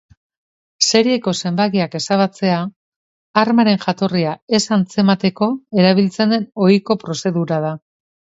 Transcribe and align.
Serieko 0.85 1.33
zenbakiak 1.43 1.97
ezabatzea 1.99 2.55
armaren 3.43 3.83
jatorria 3.83 4.33
ez 4.59 4.61
antzemateko 4.79 5.51
erabiltzen 5.83 6.35
den 6.37 6.49
ohiko 6.67 6.99
prozedura 7.07 7.63
da. 7.69 7.73